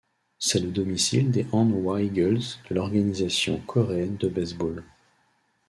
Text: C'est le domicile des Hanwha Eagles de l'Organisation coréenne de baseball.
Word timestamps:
C'est 0.39 0.57
le 0.57 0.71
domicile 0.71 1.29
des 1.29 1.45
Hanwha 1.51 2.01
Eagles 2.01 2.39
de 2.67 2.73
l'Organisation 2.73 3.59
coréenne 3.67 4.15
de 4.17 4.29
baseball. 4.29 4.83